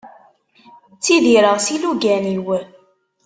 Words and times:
Ttidireɣ 0.97 1.57
s 1.59 1.67
yilugan-iw. 1.73 2.47